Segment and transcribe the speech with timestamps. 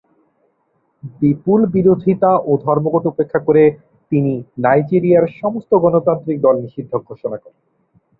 [1.19, 3.63] বিপুল বিরোধিতা ও ধর্মঘট উপেক্ষা করে
[4.11, 4.33] তিনি
[4.57, 7.61] নাইজেরিয়ার সমস্ত গণতান্ত্রিক দল নিষিদ্ধ ঘোষণা করেন।